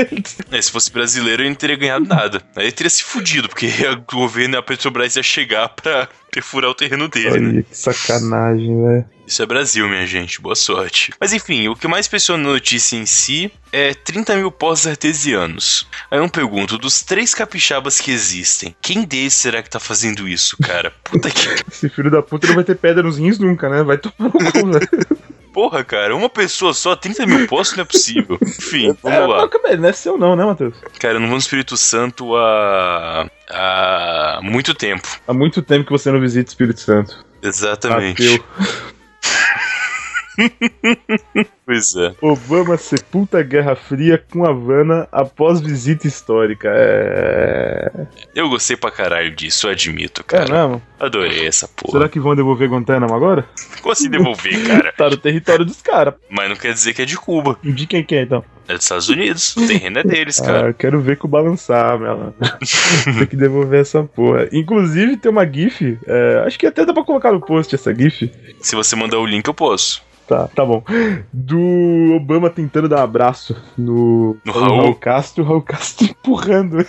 [0.52, 2.42] É, se fosse brasileiro, ele não teria ganhado nada.
[2.56, 6.70] Aí ele teria se fudido, porque o governo e a Petrobras ia chegar pra perfurar
[6.70, 7.50] o terreno dele, né?
[7.50, 9.06] Olha que sacanagem, velho.
[9.26, 10.42] Isso é Brasil, minha gente.
[10.42, 11.12] Boa sorte.
[11.20, 15.88] Mas enfim, o que mais impressiona na notícia em si é 30 mil poços artesianos.
[16.10, 20.58] Aí eu pergunto, dos três capixabas que existem, quem deles será que tá fazendo isso,
[20.58, 20.92] cara?
[21.04, 23.84] Puta que Esse filho da puta não vai ter pedra nos rins nunca, né?
[23.84, 24.88] Vai tomar no cu, velho.
[25.54, 26.16] porra, cara.
[26.16, 28.38] Uma pessoa só, 30 mil poços não é possível.
[28.42, 29.42] Enfim, É, vamos lá.
[29.42, 30.76] mas, calma aí, não é seu não, né, Matheus?
[31.00, 33.28] Cara, eu não vou no Espírito Santo há.
[33.50, 35.08] há muito tempo.
[35.28, 37.26] Há muito tempo que você não visita o Espírito Santo.
[37.42, 38.36] Exatamente.
[38.36, 38.46] Ateu.
[41.66, 42.14] Pois é.
[42.22, 46.70] Obama sepulta a Guerra Fria com Havana após visita histórica.
[46.74, 47.92] É.
[48.34, 50.46] Eu gostei pra caralho disso, eu admito, É cara.
[50.68, 50.82] mesmo?
[50.98, 51.92] Adorei essa porra.
[51.92, 53.46] Será que vão devolver Guantánamo agora?
[53.82, 54.94] Como assim devolver, cara?
[54.98, 56.14] Tá no território dos caras.
[56.30, 57.60] Mas não quer dizer que é de Cuba.
[57.62, 58.44] De quem que é então?
[58.68, 59.56] É dos Estados Unidos.
[59.58, 60.68] O terreno é deles, cara.
[60.68, 62.34] Ah, eu quero ver com balançar, meu.
[63.18, 64.48] tem que devolver essa porra.
[64.54, 65.98] Inclusive, tem uma GIF.
[66.08, 68.32] é, acho que até dá pra colocar no post essa GIF.
[68.62, 70.02] Se você mandar o link, eu posso.
[70.28, 70.84] Tá, tá bom.
[71.32, 74.82] Do Obama tentando dar abraço no, No Raul?
[74.82, 76.86] Raul Castro, o Raul Castro empurrando.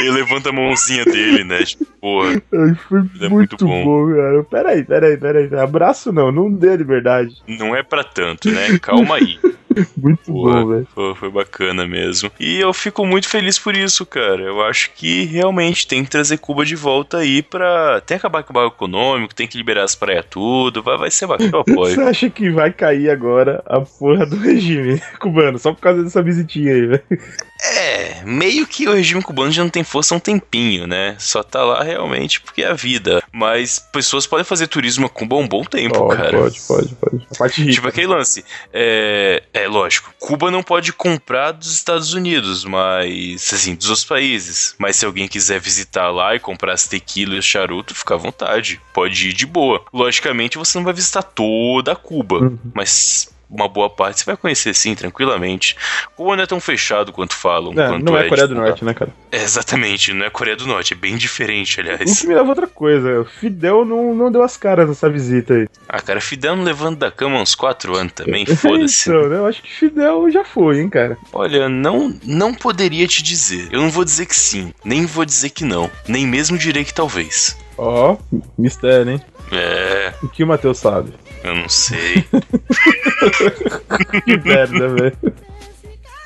[0.00, 1.62] Ele levanta a mãozinha dele, né?
[1.62, 2.30] Tipo, porra.
[2.30, 3.84] Ai, foi é muito, muito bom.
[3.84, 4.14] bom.
[4.14, 4.44] cara.
[4.44, 5.54] Peraí, peraí, peraí.
[5.60, 7.34] Abraço não, não dê liberdade.
[7.46, 8.78] Não é pra tanto, né?
[8.80, 9.38] Calma aí.
[9.96, 10.88] Muito bom, velho.
[10.94, 12.30] foi, foi bacana mesmo.
[12.40, 14.42] E eu fico muito feliz por isso, cara.
[14.42, 18.00] Eu acho que realmente tem que trazer Cuba de volta aí pra.
[18.00, 20.82] Tem que acabar com o barco econômico, tem que liberar as praias tudo.
[20.82, 21.94] Vai, vai ser bacana, eu apoio.
[21.94, 25.58] Você acha que vai cair agora a porra do regime cubano?
[25.58, 27.02] Só por causa dessa visitinha aí, velho.
[27.62, 31.14] É, meio que o regime cubano já não tem força há um tempinho, né?
[31.18, 33.22] Só tá lá realmente porque é a vida.
[33.32, 36.38] Mas pessoas podem fazer turismo a Cuba há um bom tempo, Pode, cara.
[36.38, 37.26] pode, pode, pode.
[37.34, 37.72] A parte rica.
[37.74, 38.44] Tipo aquele lance.
[38.72, 40.12] É, é lógico.
[40.18, 43.52] Cuba não pode comprar dos Estados Unidos, mas.
[43.52, 44.74] Assim, dos outros países.
[44.78, 48.18] Mas se alguém quiser visitar lá e comprar as tequila e o charuto, fica à
[48.18, 48.80] vontade.
[48.92, 49.84] Pode ir de boa.
[49.92, 52.38] Logicamente você não vai visitar toda a Cuba.
[52.38, 52.58] Uhum.
[52.74, 53.28] Mas.
[53.50, 55.76] Uma boa parte você vai conhecer sim, tranquilamente.
[56.14, 57.72] Cuba não é tão fechado quanto falam.
[57.72, 59.10] É, quanto não é Coreia do tipo, Norte, né, cara?
[59.32, 62.20] É, exatamente, não é Coreia do Norte, é bem diferente, O aliás.
[62.20, 63.20] que me leva outra coisa.
[63.20, 65.68] O Fidel não, não deu as caras nessa visita aí.
[65.88, 69.10] Ah, cara, Fidel não levando da cama uns 4 anos também, foda-se.
[69.10, 69.36] então, né?
[69.38, 71.18] Eu acho que Fidel já foi, hein, cara.
[71.32, 73.68] Olha, não, não poderia te dizer.
[73.72, 76.94] Eu não vou dizer que sim, nem vou dizer que não, nem mesmo direi que
[76.94, 77.56] talvez.
[77.76, 78.16] Ó,
[78.56, 79.20] mistério, hein?
[79.52, 81.12] É, O que o Matheus sabe?
[81.44, 82.24] Eu não sei.
[84.24, 85.16] Que merda, velho.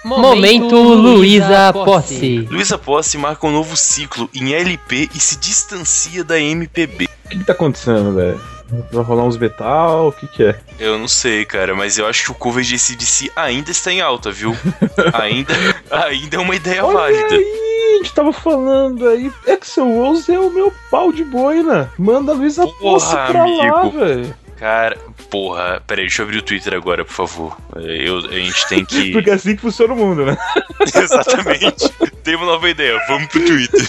[0.05, 2.41] Momento Luísa Posse.
[2.51, 7.09] Luísa Posse marca um novo ciclo em LP e se distancia da MPB.
[7.25, 8.39] O que, que tá acontecendo, velho?
[8.93, 10.61] Vai rolar uns metal, o que que é?
[10.79, 14.01] Eu não sei, cara, mas eu acho que o cover de ACDC ainda está em
[14.01, 14.55] alta, viu?
[15.15, 15.55] ainda,
[15.91, 17.35] ainda é uma ideia Olha válida.
[17.35, 21.91] aí, a gente tava falando aí, Axel Rose é o meu pau de boina.
[21.99, 23.99] Manda a Luísa Posse pra lá, amigo.
[23.99, 24.44] velho.
[24.65, 24.97] Cara,
[25.31, 27.55] porra, peraí, deixa eu abrir o Twitter agora, por favor.
[27.77, 29.13] Eu, a gente tem que.
[29.13, 30.39] Porque é assim que funciona o mundo, né?
[30.81, 31.93] Exatamente.
[32.23, 33.87] Tem uma nova ideia, vamos pro Twitter.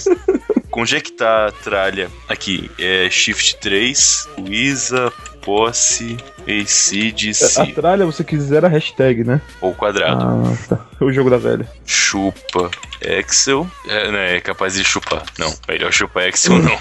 [0.70, 8.68] Conjectar a tralha aqui é Shift 3, Luísa, Posse, A ACDC, tralha, você quiser a
[8.68, 9.40] hashtag, né?
[9.62, 10.26] ou quadrado.
[10.26, 10.86] Ah, tá.
[11.00, 11.66] O jogo da velha.
[11.86, 13.66] Chupa Excel.
[13.88, 15.24] É, não, é capaz de chupar.
[15.40, 16.78] Não, melhor chupar Excel não.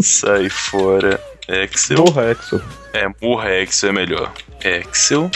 [0.00, 1.96] Sai fora Excel.
[1.96, 2.60] Porra, Axel.
[2.92, 4.32] É, morra Excel é melhor.
[4.62, 5.30] Excel.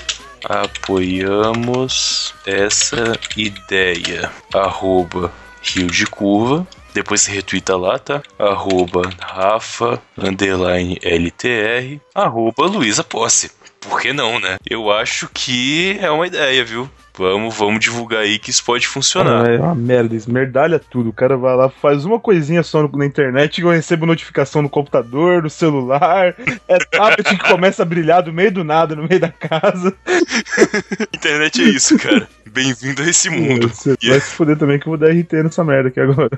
[0.45, 4.31] Apoiamos essa ideia.
[4.53, 6.67] Arroba Rio de Curva.
[6.93, 8.23] Depois você retuita lá, tá?
[8.39, 13.51] Arroba Rafa, underline LTR, arroba Luísa Posse.
[13.83, 14.57] Por que não, né?
[14.69, 16.89] Eu acho que é uma ideia, viu?
[17.15, 19.45] Vamos, vamos divulgar aí que isso pode funcionar.
[19.47, 21.11] Ah, é uma merda, esmerdalha tudo.
[21.11, 24.63] O cara vai lá, faz uma coisinha só no- na internet e eu recebo notificação
[24.63, 26.35] no computador, no celular.
[26.67, 29.95] É tablet que começa a brilhar do meio do nada, no meio da casa.
[31.15, 32.27] Internet é isso, cara.
[32.51, 33.69] Bem-vindo a esse mundo.
[33.69, 36.31] Você vai se fuder também que eu vou dar RT nessa merda aqui agora.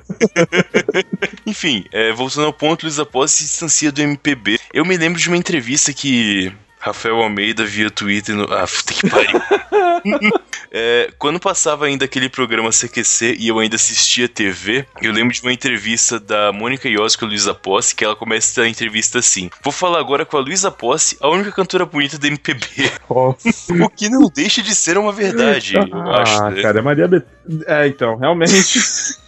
[1.47, 4.59] Enfim, é, voltando ao ponto, Luísa Posse se distancia do MPB.
[4.73, 6.53] Eu me lembro de uma entrevista que
[6.85, 8.45] Rafael Almeida via Twitter no.
[8.53, 9.41] Ah, puta que pariu.
[10.77, 15.41] É, quando passava ainda aquele programa CQC e eu ainda assistia TV, eu lembro de
[15.41, 19.49] uma entrevista da Mônica Iossi com a Luísa Posse, que ela começa a entrevista assim:
[19.63, 22.67] Vou falar agora com a Luísa Posse, a única cantora bonita do MPB.
[23.09, 26.43] O que não deixa de ser uma verdade, eu Ah, acho.
[26.51, 26.63] né?
[26.63, 27.25] cara, é Maria Bet...
[27.67, 28.53] É, então, realmente.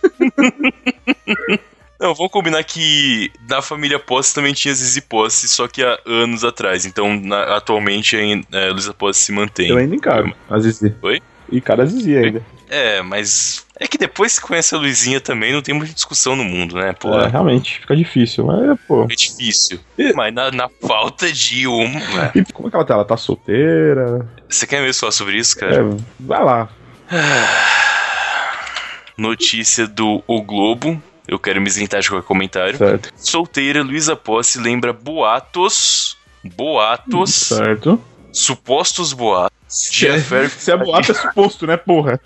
[1.99, 6.45] Não, vamos combinar que na família Posse também tinha Zizi Posse, só que há anos
[6.45, 6.85] atrás.
[6.85, 8.21] Então, na- atualmente, a
[8.59, 9.69] é, Luísa Posse se mantém.
[9.69, 10.95] eu ainda encaro a Zizi.
[11.03, 11.21] Oi?
[11.51, 12.43] E cara, a Zizi ainda.
[12.69, 16.43] É, mas é que depois que conhece a Luizinha também, não tem muita discussão no
[16.43, 16.93] mundo, né?
[16.93, 18.45] Pô, É, é, realmente, fica difícil.
[18.45, 19.07] Mas, pô.
[19.07, 19.79] difícil.
[20.17, 21.89] Mas na, na falta de uma.
[21.89, 22.33] né?
[22.35, 22.95] E como é que ela tá?
[22.95, 24.29] Ela tá solteira?
[24.49, 25.77] Você quer mesmo falar sobre isso, cara?
[25.77, 26.69] É, vai lá.
[29.17, 31.01] Notícia do O Globo.
[31.27, 32.79] Eu quero me isentar de qualquer comentário.
[32.79, 33.13] Certo.
[33.17, 36.17] Solteira Luísa Posse lembra boatos.
[36.45, 37.35] Boatos.
[37.35, 38.01] Certo.
[38.33, 39.57] Supostos boatos.
[39.91, 42.21] De affair Se é boato, é suposto, né, porra?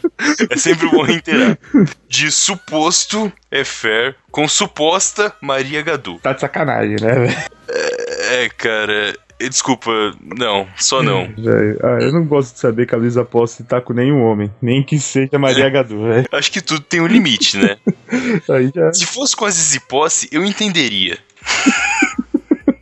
[0.51, 1.59] É sempre bom reiterar.
[2.07, 6.19] De suposto affair com suposta Maria Gadu.
[6.19, 7.37] Tá de sacanagem, né, velho?
[7.69, 9.17] É, cara.
[9.41, 9.91] Eh, Desculpa,
[10.37, 11.29] não, só não.
[11.83, 14.51] Ah, eu não gosto de saber que a Luísa Posse tá com nenhum homem.
[14.61, 16.27] Nem que seja Maria Gadu, velho.
[16.33, 17.77] Acho que tudo tem um limite, né?
[18.51, 18.93] Aí já.
[18.93, 21.19] Se fosse com a Zizi Posse, eu entenderia.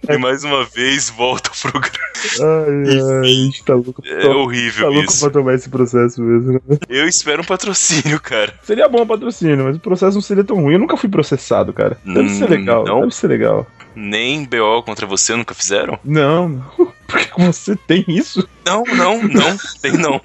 [0.09, 1.99] E mais uma vez, volta ao programa.
[2.41, 4.03] Ai, ai, tá louco.
[4.05, 5.21] É tá horrível louco isso.
[5.21, 6.61] pra tomar esse processo mesmo.
[6.89, 8.55] Eu espero um patrocínio, cara.
[8.63, 10.75] Seria bom o patrocínio, mas o processo não seria tão ruim.
[10.75, 11.99] Eu nunca fui processado, cara.
[12.05, 13.01] Deve Hum, ser legal, não?
[13.01, 13.67] deve ser legal.
[13.95, 15.99] Nem BO contra você nunca fizeram?
[16.05, 16.93] Não, não.
[17.09, 18.47] Porque você tem isso?
[18.67, 19.57] Não, não, não.
[19.81, 20.21] Tem não.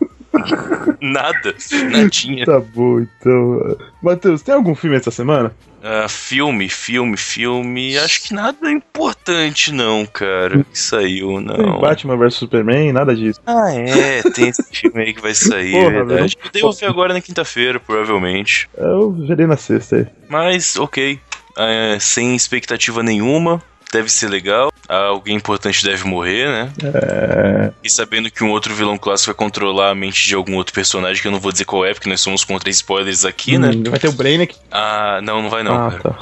[1.02, 1.56] Nada.
[1.92, 2.46] Nadinha.
[2.46, 3.78] Tá bom, então.
[4.02, 5.54] Matheus, tem algum filme essa semana?
[5.84, 7.98] Ah, filme, filme, filme.
[7.98, 10.64] Acho que nada importante, não, cara.
[10.64, 11.82] Que saiu, Tem não.
[11.82, 13.42] Batman vs Superman, nada disso.
[13.46, 16.38] Ah, é, tem esse filme aí que vai sair, Porra, é verdade.
[16.44, 18.70] Eu devo ver agora na quinta-feira, provavelmente.
[18.78, 20.08] Eu verei na sexta aí.
[20.30, 21.20] Mas, ok.
[21.58, 23.62] É, sem expectativa nenhuma.
[23.94, 24.74] Deve ser legal.
[24.90, 26.74] Alguém importante deve morrer, né?
[26.84, 27.72] É.
[27.84, 31.22] E sabendo que um outro vilão clássico vai controlar a mente de algum outro personagem,
[31.22, 33.70] que eu não vou dizer qual é, porque nós somos contra spoilers aqui, né?
[33.70, 34.56] Hum, Vai ter o Brainiac.
[34.72, 36.02] Ah, não, não vai não, ah, cara.
[36.02, 36.20] tá.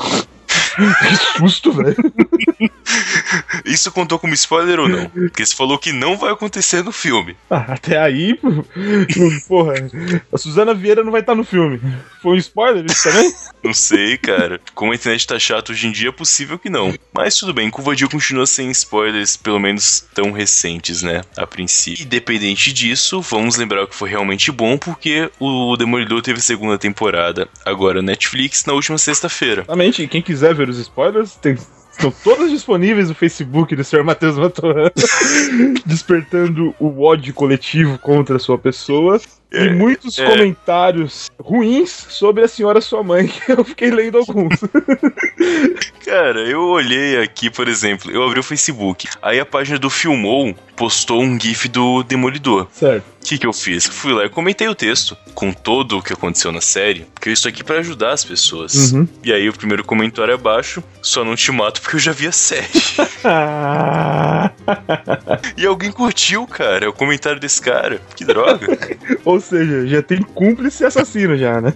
[1.00, 1.96] que susto, velho.
[3.66, 5.10] Isso contou como spoiler ou não?
[5.10, 7.36] Porque você falou que não vai acontecer no filme.
[7.50, 8.38] Ah, até aí,
[9.48, 9.74] porra.
[10.32, 11.80] A Suzana Vieira não vai estar no filme.
[12.22, 13.34] Foi um spoiler isso também?
[13.64, 14.60] Não sei, cara.
[14.74, 16.94] Como a internet tá chata hoje em dia, é possível que não.
[17.14, 21.22] Mas tudo bem, Curvadio continua sem spoilers, pelo menos tão recentes, né?
[21.38, 22.04] A princípio.
[22.04, 28.02] Independente disso, vamos lembrar que foi realmente bom, porque o Demolidor teve segunda temporada agora
[28.02, 29.62] na Netflix na última sexta-feira.
[29.62, 31.58] Exatamente, quem quiser ver os spoilers, tem-
[31.92, 34.04] estão todas disponíveis no Facebook do Sr.
[34.04, 34.90] Matheus Matoran,
[35.86, 39.20] despertando o ódio coletivo contra a sua pessoa.
[39.52, 40.26] E muitos é.
[40.26, 44.60] comentários ruins sobre a senhora sua mãe, que eu fiquei lendo alguns.
[46.06, 50.56] Cara, eu olhei aqui, por exemplo, eu abri o Facebook, aí a página do Filmou
[50.76, 52.68] postou um gif do Demolidor.
[52.72, 53.12] certo.
[53.22, 53.86] O que, que eu fiz?
[53.86, 57.34] Fui lá e comentei o texto com todo o que aconteceu na série, porque eu
[57.34, 58.92] estou aqui pra ajudar as pessoas.
[58.92, 59.08] Uhum.
[59.24, 62.32] E aí o primeiro comentário abaixo, só não te mato porque eu já vi a
[62.32, 62.66] série.
[65.56, 68.02] e alguém curtiu, cara, o comentário desse cara.
[68.16, 68.66] Que droga.
[69.24, 71.74] Ou seja, já tem cúmplice e assassino já, né?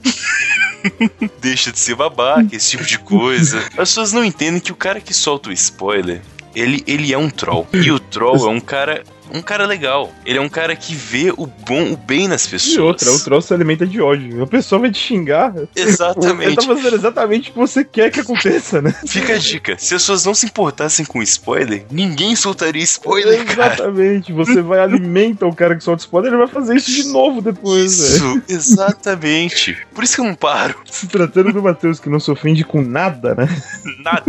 [1.42, 3.60] Deixa de ser babaca, esse tipo de coisa.
[3.78, 6.22] As pessoas não entendem que o cara que solta o spoiler,
[6.56, 7.68] ele, ele é um troll.
[7.74, 9.04] E o troll é um cara.
[9.34, 10.14] Um cara legal.
[10.26, 12.76] Ele é um cara que vê o bom, o bem nas pessoas.
[12.76, 14.44] E outra, o troço se alimenta de ódio.
[14.44, 15.54] A pessoa vai te xingar.
[15.76, 16.48] Exatamente.
[16.48, 18.94] Ele tá fazendo exatamente o que você quer que aconteça, né?
[19.06, 23.74] Fica a dica: se as pessoas não se importassem com spoiler, ninguém soltaria spoiler, cara.
[23.74, 24.34] Exatamente.
[24.34, 27.92] Você vai alimentar o cara que solta spoiler, ele vai fazer isso de novo depois.
[27.92, 29.78] Isso, exatamente.
[29.94, 30.76] Por isso que eu não paro.
[30.90, 33.48] Se tratando do Matheus que não se ofende com nada, né?
[34.04, 34.24] Nada.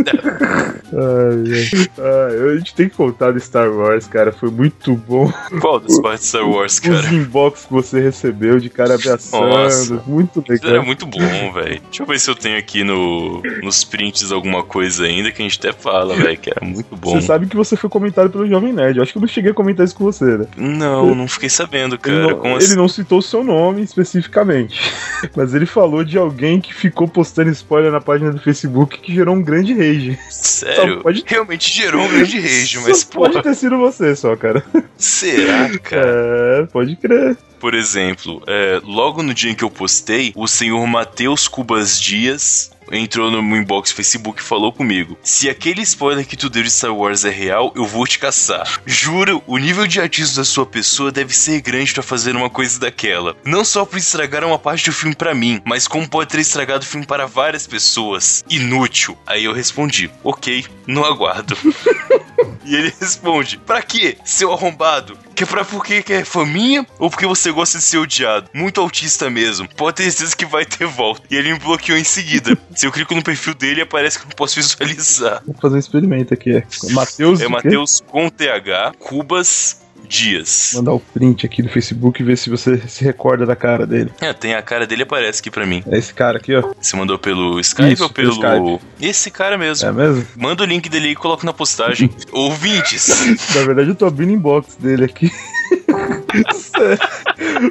[0.93, 1.87] Ai, ai.
[1.97, 4.31] Ai, a gente tem que contar do Star Wars, cara.
[4.31, 5.31] Foi muito bom.
[5.61, 7.07] Qual das partes Star Wars, Os cara?
[7.13, 9.47] inbox que você recebeu de cara abraçando.
[9.47, 10.03] Nossa.
[10.07, 10.85] Muito Isso era legal.
[10.85, 11.81] muito bom, velho.
[11.89, 15.45] Deixa eu ver se eu tenho aqui no, nos prints alguma coisa ainda que a
[15.45, 17.11] gente até fala, velho, que era muito bom.
[17.19, 18.97] Você sabe que você foi comentado pelo Jovem Nerd.
[18.97, 20.45] Eu acho que eu não cheguei a comentar isso com você, né?
[20.57, 22.35] Não, não fiquei sabendo, Ele cara.
[22.35, 22.75] não, ele assim?
[22.75, 24.91] não citou o seu nome especificamente.
[25.35, 29.35] Mas ele falou de alguém que ficou postando spoiler na página do Facebook que gerou
[29.35, 30.17] um grande rage.
[30.29, 30.95] Sério?
[30.97, 34.63] Só pode- Realmente gerou um grande rage, mas, Só pode ter sido você só, cara.
[34.97, 36.07] Será, cara?
[36.57, 37.37] É, pode crer.
[37.59, 42.71] Por exemplo, é, logo no dia em que eu postei, o senhor Matheus Cubas Dias
[42.91, 46.69] entrou no meu inbox Facebook e falou comigo: Se aquele spoiler que tu deu de
[46.69, 48.81] Star Wars é real, eu vou te caçar.
[48.85, 52.79] Juro, o nível de artista da sua pessoa deve ser grande pra fazer uma coisa
[52.79, 53.35] daquela.
[53.43, 56.83] Não só por estragar uma parte do filme pra mim, mas como pode ter estragado
[56.83, 58.43] o filme para várias pessoas.
[58.49, 59.17] Inútil.
[59.25, 61.57] Aí eu respondi: Ok, não aguardo.
[62.67, 65.17] E ele responde: Pra quê, seu arrombado?
[65.33, 68.49] Que é pra porque que é faminha ou porque você gosta de ser odiado?
[68.53, 69.69] Muito autista mesmo.
[69.75, 71.21] Pode ter certeza que vai ter volta.
[71.31, 72.57] E ele me bloqueou em seguida.
[72.75, 75.41] Se eu clico no perfil dele, aparece que eu não posso visualizar.
[75.45, 76.63] Vou fazer um experimento aqui.
[76.91, 77.39] Matheus.
[77.39, 77.47] É?
[77.47, 80.71] Matheus com TH, Cubas Dias.
[80.75, 84.11] Mandar o print aqui do Facebook e ver se você se recorda da cara dele.
[84.21, 85.83] É, tem a cara dele aparece aqui pra mim.
[85.87, 86.73] É esse cara aqui, ó.
[86.79, 88.39] Você mandou pelo Skype Isso, ou pelo.
[88.39, 89.87] pelo Esse cara mesmo.
[89.87, 90.25] É mesmo?
[90.35, 92.09] Manda o link dele aí e coloca na postagem.
[92.31, 93.07] Ouvintes!
[93.55, 95.31] Na verdade, eu tô abrindo inbox dele aqui.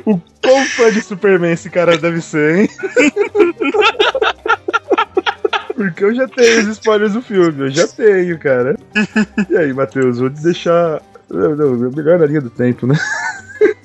[0.05, 2.69] O quão fã de Superman esse cara deve ser, hein?
[5.75, 8.77] Porque eu já tenho os spoilers do filme, eu já tenho, cara.
[9.49, 11.01] E aí, Matheus, vou te deixar.
[11.31, 12.97] Melhor na linha do tempo, né?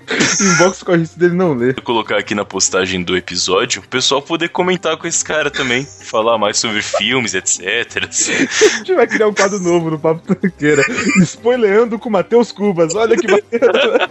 [0.41, 1.75] Inbox com a gente dele não ler.
[1.75, 5.85] Vou colocar aqui na postagem do episódio, o pessoal poder comentar com esse cara também,
[5.85, 8.07] falar mais sobre filmes, etc.
[8.07, 10.83] A gente vai criar um quadro novo no Papo Tanqueira.
[11.21, 14.09] Spoileando com Matheus Cubas, olha que bacana.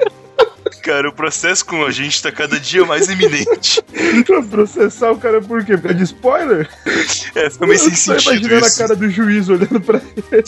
[0.83, 3.83] Cara, o processo com a gente tá cada dia mais iminente.
[4.27, 5.77] Pra processar o cara por quê?
[5.77, 6.69] Por causa de spoiler?
[7.35, 8.83] É, fica meio sem Eu tô sentido imaginando isso.
[8.83, 10.45] a cara do juiz olhando pra ele.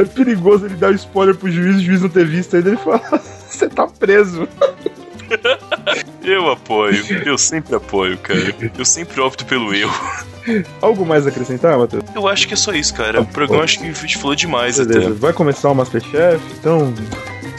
[0.00, 2.68] É perigoso ele dar o spoiler pro juiz, o juiz não ter visto ainda.
[2.70, 3.00] Ele fala:
[3.48, 4.48] Você tá preso.
[6.22, 8.54] Eu apoio, eu sempre apoio, cara.
[8.78, 9.92] Eu sempre opto pelo erro.
[10.80, 12.04] Algo mais a acrescentar, Matheus?
[12.14, 13.20] Eu acho que é só isso, cara.
[13.20, 15.18] O programa acho que a gente falou demais Beleza, até.
[15.18, 16.92] vai começar o Masterchef, então.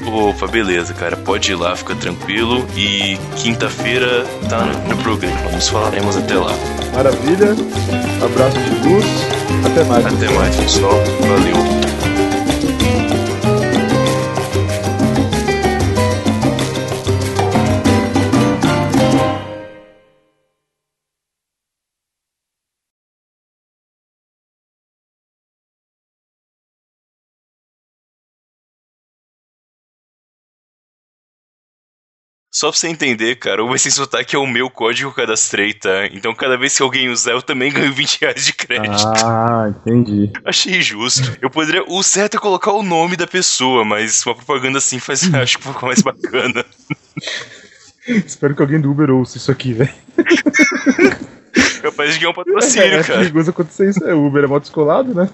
[0.05, 1.15] Opa, beleza, cara.
[1.15, 2.65] Pode ir lá, fica tranquilo.
[2.75, 5.51] E quinta-feira tá no, programa.
[5.51, 6.53] Nos falaremos até lá.
[6.93, 7.55] Maravilha.
[8.23, 9.05] Abraço de luz.
[9.65, 10.05] Até mais.
[10.05, 10.95] Até mais, pessoal.
[11.21, 11.82] Valeu.
[32.63, 35.25] Só pra você entender, cara, o Vai Sem Sotaque é o meu código que eu
[35.25, 36.05] cadastrei, tá?
[36.13, 39.05] Então cada vez que alguém usar, eu também ganho 20 reais de crédito.
[39.05, 40.31] Ah, entendi.
[40.45, 41.37] Achei justo.
[41.41, 41.83] Eu poderia.
[41.85, 45.23] O certo é colocar o nome da pessoa, mas uma propaganda assim faz.
[45.35, 46.63] Acho que ficou mais bacana.
[48.07, 49.93] Espero que alguém do Uber ouça isso aqui, velho.
[51.81, 53.19] Capaz de ganhar um patrocínio, É cara.
[53.19, 54.01] perigoso acontecer isso.
[54.05, 55.29] É Uber, é moto descolado, né?